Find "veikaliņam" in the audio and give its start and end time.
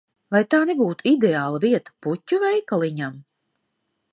2.45-3.21